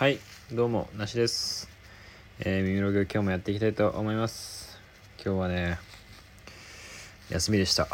[0.00, 0.18] はい
[0.50, 1.68] どうもなしです、
[2.38, 4.80] えー、耳ログ今日もやっていきたいと思います。
[5.22, 5.78] 今日はね
[7.28, 7.86] 休みでした、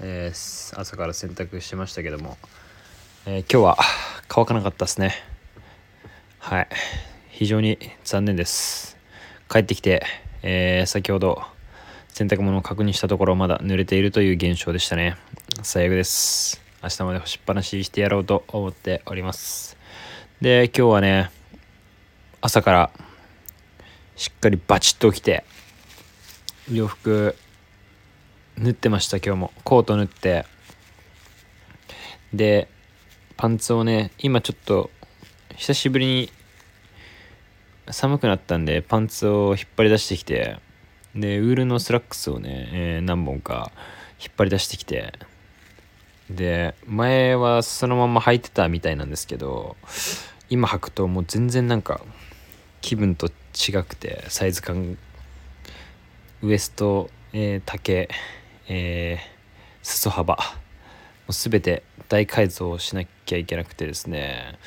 [0.00, 2.38] えー朝から洗濯してましたけども、
[3.24, 3.78] えー今日は
[4.26, 5.14] 乾かなかったですね。
[6.40, 6.68] はい
[7.30, 8.96] 非常に残念です。
[9.48, 10.04] 帰ってきて、
[10.42, 11.40] えー先ほど
[12.08, 15.16] 洗濯物を確認したところまだ濡れているという現象でしたね。
[15.62, 16.60] 最悪です。
[16.82, 19.76] 明日まで干しっぱなししてやろうと思っております。
[20.40, 21.30] で今日はね
[22.44, 22.90] 朝から
[24.16, 25.46] しっかりバチッと起きて
[26.70, 27.34] 洋服
[28.58, 29.52] 縫ってました今日も。
[29.64, 30.44] コート縫って。
[32.34, 32.68] で
[33.38, 34.90] パンツをね今ちょっと
[35.56, 36.32] 久しぶりに
[37.90, 40.58] 寒くなったんでパンツを引っ張り出してきて
[41.14, 43.72] でウールのスラックスをね、えー何本か
[44.20, 45.14] 引っ張り出してきて
[46.28, 49.76] で前はそのまま履いてたみたいなんですけど
[50.50, 52.02] 今履くともう全然なんか
[52.84, 54.98] 気分と違くてサイズ感
[56.42, 58.10] ウエスト、えー丈、
[58.68, 59.34] えー
[59.82, 60.42] 裾幅も
[61.28, 64.58] う全て大改造しなきゃいけなくてですね。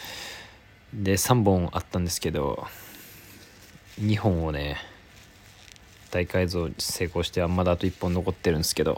[0.93, 2.65] で3本あったんですけど
[3.99, 4.77] 2本をね
[6.09, 8.97] 大改造成功してはまだあと1本残ってるんですけど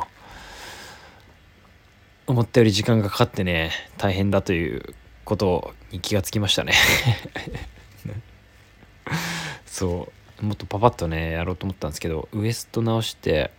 [2.27, 6.73] 思ったより時間がかかってね大変だということに気がつきましたね。
[9.65, 10.09] そ
[10.41, 13.51] うもっとパパッとねやろうと思ったんですけどウエスト直して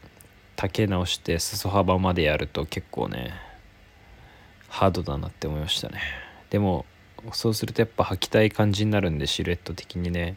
[0.56, 3.32] 丈直して裾幅までやると結構ね
[4.68, 6.00] ハードだなって思いましたね。
[6.50, 6.84] でも
[7.32, 10.36] そうするとやっぱ履きたい感じになるんでシルエット的にね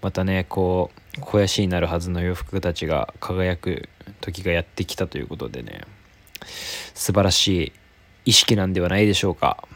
[0.00, 3.88] またねこう肥やしになるはずの洋服たちが輝く
[4.20, 5.82] 時がやってきたということでね
[6.94, 7.72] 素晴らしい
[8.24, 9.66] 意識なんではないでしょうか。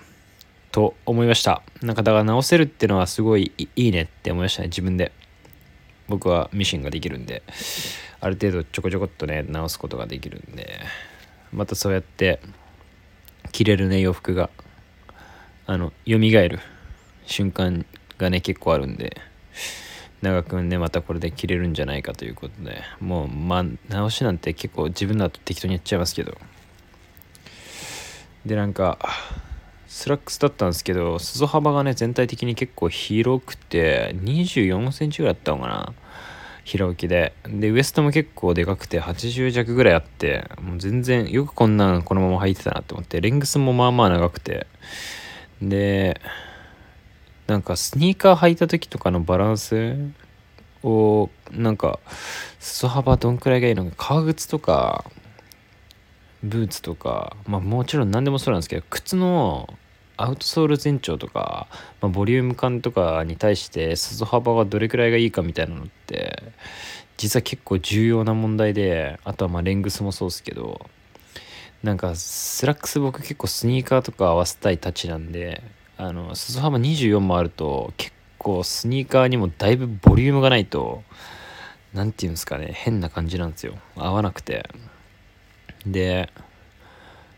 [0.77, 1.63] と思いました。
[1.81, 5.11] なんかだから直せるっていうのはすごいいいねって思いましたね自分で。
[6.07, 7.43] 僕はミシンができるんで。
[8.21, 10.79] ある程度ちょこちょこっとね直すことができるんで。
[11.51, 12.41] またそうやって
[13.53, 14.51] 着れるね洋服が。
[15.65, 16.59] あの蘇る
[17.25, 17.87] 瞬間
[18.19, 19.17] がね結構あるんで。
[20.21, 22.83] 長くねまたこれで着れるんじゃないかということで。
[23.01, 26.37] もうまあ直しなんて結構自分だと適当にやっちゃいますけど。
[28.45, 28.99] でなんか
[29.87, 35.93] スラックスだったんですけど裾幅がね全体的に結構広くて2 4センチぐらいあったのかな。
[36.65, 37.33] 平置きで。
[37.49, 44.67] でウエストも結構でかくて80弱ぐらいあってもう全然よくこんなんこのまま履いてたなと思ってレングスもまあまあ長くて。
[45.63, 46.21] で
[47.47, 49.97] なんかスニーカー履いた時とかのバランス
[50.83, 52.01] をなんか
[52.59, 55.05] 裾幅どんくらいがいいのか革靴とか
[56.43, 59.73] ブーツとかまあもちろん何でもそうなんですけど靴の
[60.17, 61.67] アウトソール全長とか、
[62.01, 66.43] まあ、ボリューム感とかに対して裾幅がどれくらいがいいかみたいなのって
[67.17, 70.89] 実は結構重要な問題であとはまあレングスもそうですけど
[71.83, 75.63] なんかスラックス僕結構スニーカーとか合わせたいたちなんで
[75.99, 81.03] あの裾幅24もあると結構スニーカーにもだいぶボリュームがないと
[81.93, 83.75] 何て言うんですかね変な感じなんですよ。
[83.97, 84.69] 合わなくて。
[85.87, 86.31] で、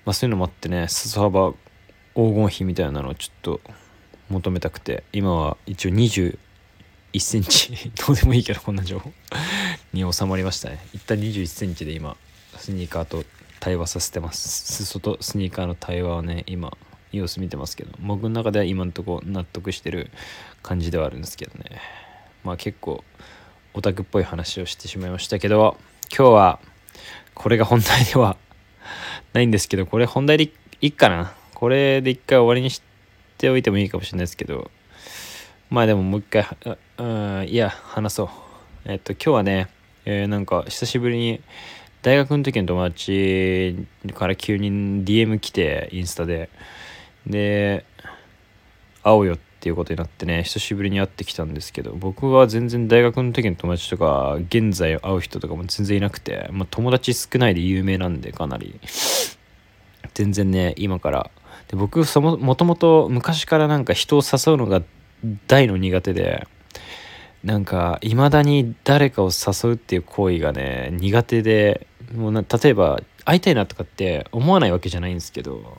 [0.04, 1.52] まあ、そういうのもあってね裾幅
[2.14, 3.60] 黄金比みたいなのをちょっと
[4.30, 6.38] 求めたくて今は一応21
[7.18, 9.12] センチ どうでもいいけどこんな情報。
[9.92, 10.84] に収まりましたね。
[10.92, 12.16] 一旦21センチで今
[12.56, 13.24] スニーカーと
[13.60, 14.48] 対話させてます。
[14.84, 16.76] 裾とスニーカーの対話をね今
[17.12, 20.10] 様子見てますけど僕の中では今んとこ納得してる
[20.62, 21.80] 感じではあるんですけどね。
[22.44, 23.02] まあ結構
[23.74, 25.76] オタクっぽい話をしてしまいましたけど
[26.14, 26.60] 今日は
[27.38, 28.36] これが本題では
[29.32, 31.32] ないんですけどこれ本題でいいかな。
[31.54, 32.82] これで一回終わりにし
[33.38, 34.70] ておいてもいいかもしれないですけど。
[35.70, 36.46] まあでももう一回
[36.98, 38.28] うんいや話そう。
[38.84, 39.68] えっと今日はね、
[40.04, 41.40] えーなんか久しぶりに
[42.02, 46.50] 大学の時の友達から急に DM 来てインスタで。
[47.26, 47.84] で
[49.02, 58.80] 会おうよってていうことになってね久しぶりに会ってきたんですけど僕は全然大学の時の友達とか現在会う人とかも全然いなくて、まあ、友達少ないで有名なんでかなり。
[60.14, 61.30] 全然ね今から。
[61.68, 64.82] で僕そもともと昔からなんか人を誘うのが
[65.46, 66.46] 大の苦手で
[67.44, 75.76] なんかいまだに誰かを誘うっていう行為がね苦手でもうな例えば会いたいなとかって思わないわけじゃないんですけど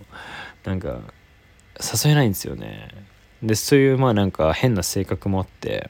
[0.64, 1.00] なんか
[1.80, 2.90] 誘えないんですよね。
[3.42, 5.90] でそういうまあなんか変な性格もあって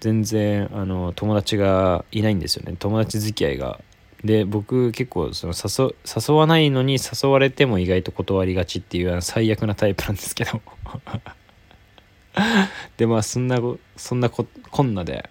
[0.00, 2.76] 全然あの友達がいないんですよね。
[2.78, 3.80] 友達付き合いが。
[4.22, 10.60] で僕結構その誘わないのに誘われても意外と断りがちっていう最悪なタイプなんですけど。
[12.96, 13.58] でまあそんな
[13.96, 15.28] そんなここんなで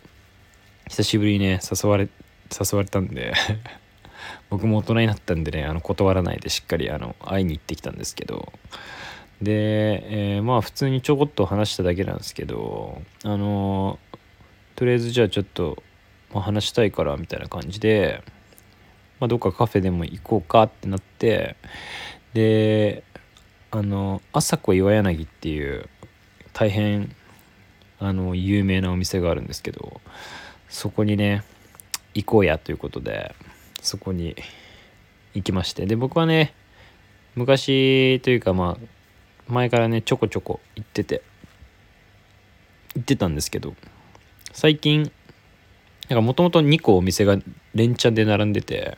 [0.88, 2.08] 久しぶりにね誘われ
[2.52, 3.34] 誘われたんで。
[4.50, 8.54] 僕も大人になったんでねあの断らないでしっかりあの会いに行ってきたんですけど。
[9.44, 14.00] で、えー、まあ普通にちょこっと話しただけなんですけどあの
[14.76, 15.84] とりあえずじゃあちょっと、
[16.34, 18.24] まあ、話したいからみたいな感じで、
[19.20, 21.56] まあ、どっかカフェでも行こうかってなって
[22.34, 23.04] で
[23.72, 25.90] あの朝子岩柳っていう
[26.54, 27.16] 大変
[28.00, 30.02] あの有名なお店があるんですけど
[30.70, 31.44] そこにね
[32.14, 33.36] 行こうやということで
[33.82, 34.36] そこに
[35.34, 36.54] 行きましてで僕はね
[37.36, 39.03] 昔というかまあ
[39.48, 41.22] 前からねちょこちょこ行ってて。
[42.96, 43.74] 行ってたんですけど。
[44.52, 45.12] 最近
[46.10, 47.38] なんかもともと2個お店が
[47.74, 48.98] 連チャンで並んでて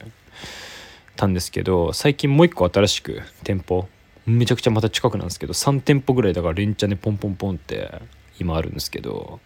[1.15, 3.87] たんですけど最近もう1個新しく店舗。
[4.25, 8.01] めちゃくちゃまた近くなんですけど3店舗ぐらいだから連チャンでポンポンポンって
[8.39, 9.39] 今あるんですけど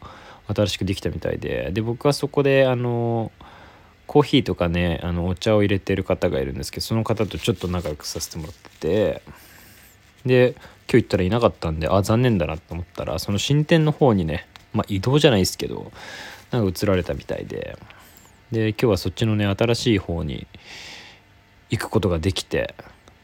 [0.47, 1.71] 新しくできたみたいで。
[1.71, 3.31] で僕はそこであの
[4.07, 9.21] コーヒーとかねあのお茶を入れてる方がいるんですけどその方とちょっと仲良くさせてもらってて。
[10.25, 10.55] で
[10.91, 15.91] 今日行ったらいなかったんであ残念だなと思ったらその新店の方にねまあ移動じゃないですけど
[16.51, 17.77] なんか移られたみたいで。
[18.51, 20.47] で今日はそっちのね新しい方に
[21.69, 22.73] 行くことができて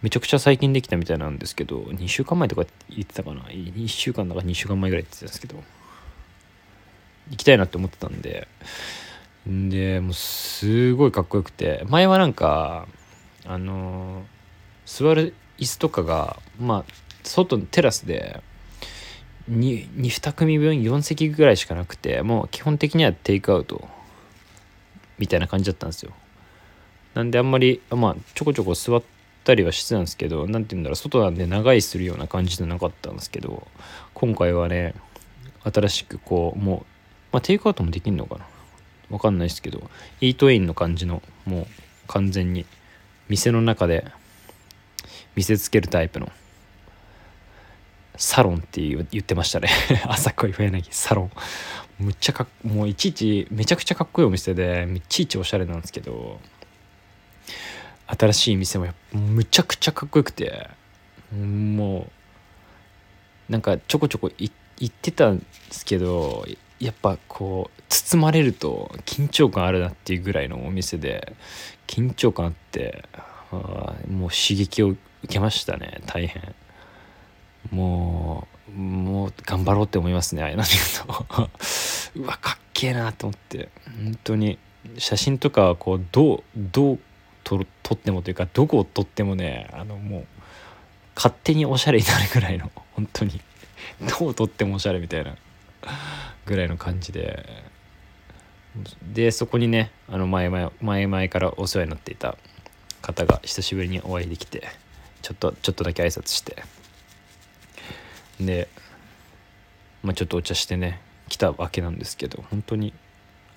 [0.04, 5.64] めちゃくちゃ最近できたみたいなんですけど2週間前とか言ってたかな？1週間だから2週間前ぐらい言ってたんですけど。
[7.32, 8.48] 行きたいなって思ってたんで。
[9.48, 11.84] でもうすごいかっこよくて。
[11.90, 12.88] 前はなんか
[13.46, 14.24] あの
[14.86, 16.94] 座る椅子とかがまあ
[17.26, 18.42] 外のテラスで
[19.52, 23.88] 2, 2組分4席ぐらいしかなくてもう基本的にはテイクアウト
[25.18, 26.12] みたいな感じだったんですよ。
[27.14, 29.04] なんであんまりまあちょこちょこ座っ
[29.44, 33.68] たりはしてたんですけど何て言うんだろう外なんで長居するような感じじゃなかったんですけど
[34.14, 34.96] 今回はね
[35.64, 36.80] 新しくこうもう、
[37.32, 38.46] まあ、テイクアウトもできんのかな？
[39.10, 39.90] わかんないですけど
[40.20, 41.68] イートインの感じのもう
[42.08, 42.66] 完全に
[43.30, 44.06] 店の中で
[45.36, 46.32] 見せつけるタイプの
[48.18, 49.70] サロンって言ってましたね。
[50.08, 51.32] 朝恋柳サロン。
[52.00, 56.40] むっちゃかもういちいちめちゃくちゃかっこいいお店でいちいちおしゃれなんですけど
[58.08, 60.70] 新しい店もむちゃくちゃかっこよくて
[61.34, 62.08] も
[63.50, 64.52] うなんかちょこちょこ行
[64.84, 66.46] ってたんですけど
[66.80, 71.36] やっぱこう包まれると緊張感あるなっていうぐらいのお店で
[71.88, 73.06] 緊張感あって
[74.10, 76.54] もう刺激を受けましたね大変。
[77.72, 80.76] もうもう頑張ろうって思いますねああいうの見る
[81.34, 81.50] と。
[82.20, 83.70] うわかっけえなと思って。
[84.04, 84.58] 本当に
[84.98, 87.00] 写真とかはこうどうどう
[87.44, 90.26] 撮撮ってもというかどこを撮ってもねあのもう
[91.16, 93.42] 勝手におしゃれになるぐらいの本当に。
[94.20, 95.36] どう撮ってもおしゃれみたいな
[96.46, 97.64] ぐらいの感じで。
[99.14, 102.36] でそこにねあの前々前々からお世話になっていた
[103.02, 104.68] 方が久しぶりにお会いできて
[105.22, 106.64] ちょっとちょっとだけ挨拶して。
[108.40, 108.68] で、
[110.04, 111.00] まあ、ちょっとお茶してね
[111.30, 112.94] 来たわけなんですけど本当に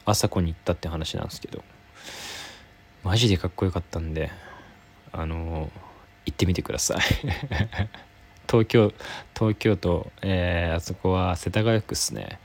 [0.04, 1.62] 朝子に行ったって話なんですけど
[3.04, 4.30] マジでかっこよかったんで
[5.12, 5.70] あの
[6.26, 6.98] 行ってみてください。
[8.50, 8.92] 東京
[9.34, 12.38] 東京都、えー、あそこは世田谷区っすね。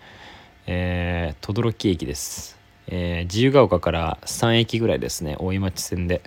[0.66, 2.58] えー、等々力駅です、
[2.88, 6.22] えー、自由が丘から3駅ぐらいですね大井町線で。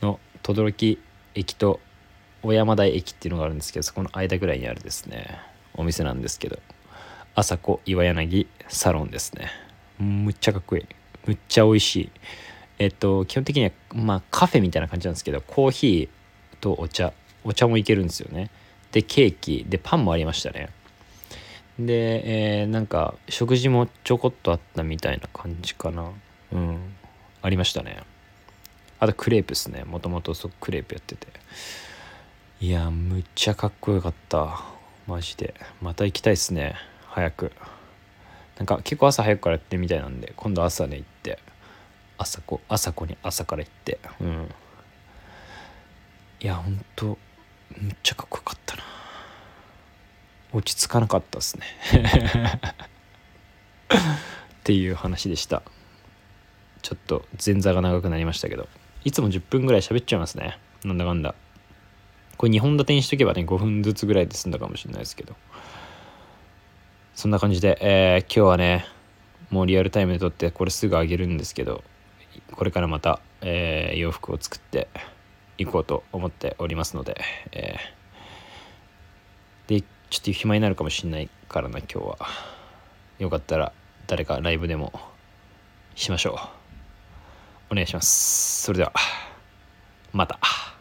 [0.00, 1.00] の等々力
[1.34, 1.80] 駅と
[2.42, 5.40] 小山台駅っていうのがあるんですけどそこの間ぐらいにあるですね。
[5.74, 6.58] お店なんですけど
[7.34, 9.50] 朝子岩柳サロンですね。
[9.98, 10.86] むっちゃかっこいい。
[11.26, 12.10] むっちゃ美味しい。
[12.78, 17.12] えっと基本的にはまあカフェみたいな感じなんですけどコーヒーとお茶
[17.44, 18.50] お茶もいけるんですよね。
[18.92, 20.70] でケーキでパンもありましたね。
[21.78, 26.10] で、えー、なんか食事もちょこっとあったみたいな感じかな。
[26.52, 26.94] うん。
[27.40, 28.02] ありましたね。
[29.00, 29.84] あとクレープっすね。
[29.84, 31.28] もともとクレープやってて。
[32.60, 34.64] いやむっちゃかっこよかった。
[35.06, 35.54] マジで。
[35.80, 36.74] また行きたいっすね。
[37.06, 37.52] 早く。
[38.56, 41.38] なんか結構朝早くからやってみたいなんで今度朝ね行って。
[42.18, 43.98] 朝子朝子に朝から行って。
[44.20, 44.48] うん。
[46.40, 47.18] いやほんと
[47.76, 48.82] むっちゃかっこよかったな。
[50.52, 51.66] 落ち着かなかったっすね。
[53.90, 55.62] っていう話でした。
[56.82, 58.68] ちょっと前座が長くなりましたけど。
[59.04, 60.58] いつも10分ぐらい喋っちゃいますね。
[60.84, 61.34] なんだかんだ。
[62.36, 65.34] これ2本立てにしとけばね5分ずつぐらいで済んだかもしれないですけど。
[67.14, 68.86] そんな感じで、えー、今日はね
[69.50, 71.84] もうリアルタイムで撮ってこれすぐあげるんですけど
[72.52, 74.88] これからまた、えー、洋服を作って
[75.58, 77.20] いこうと思っておりますので、
[77.52, 82.18] えー、でちょっと暇になるかもしれないからな今日は。
[83.18, 83.72] よかったら
[84.08, 84.92] 誰かライブでも
[85.94, 86.40] しましょ
[87.70, 87.72] う。
[87.72, 88.62] お願いします。
[88.62, 88.92] それでは
[90.12, 90.71] また。